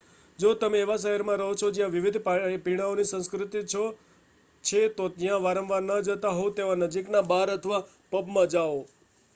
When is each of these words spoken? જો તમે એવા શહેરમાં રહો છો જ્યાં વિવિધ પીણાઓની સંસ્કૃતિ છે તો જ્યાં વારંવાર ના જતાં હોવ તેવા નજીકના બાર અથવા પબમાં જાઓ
જો 0.39 0.51
તમે 0.55 0.77
એવા 0.79 1.01
શહેરમાં 1.01 1.37
રહો 1.41 1.49
છો 1.55 1.67
જ્યાં 1.71 1.93
વિવિધ 1.95 2.17
પીણાઓની 2.63 3.05
સંસ્કૃતિ 3.05 3.61
છે 4.63 4.81
તો 4.95 5.05
જ્યાં 5.17 5.45
વારંવાર 5.45 5.83
ના 5.83 6.01
જતાં 6.03 6.37
હોવ 6.37 6.49
તેવા 6.55 6.79
નજીકના 6.79 7.27
બાર 7.27 7.47
અથવા 7.51 7.81
પબમાં 8.11 8.51
જાઓ 8.51 8.81